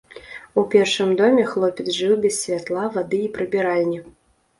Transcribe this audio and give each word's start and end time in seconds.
У 0.59 0.61
першым 0.75 1.11
доме 1.19 1.43
хлопец 1.51 1.85
жыў 1.97 2.13
без 2.23 2.39
святла, 2.45 2.87
вады 2.97 3.21
і 3.27 3.29
прыбіральні. 3.37 4.01